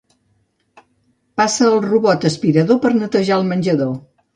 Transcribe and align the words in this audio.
Passa 1.43 1.67
el 1.69 1.77
robot 1.85 2.29
aspirador 2.33 2.85
per 2.87 2.97
netejar 3.01 3.41
el 3.41 3.51
menjador. 3.57 3.99